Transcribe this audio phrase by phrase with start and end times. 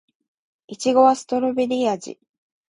[0.65, 2.17] いちごはストベリー味